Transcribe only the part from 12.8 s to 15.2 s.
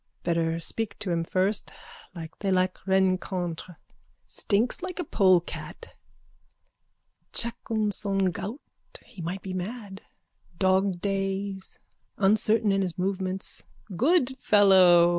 his movements. Good fellow!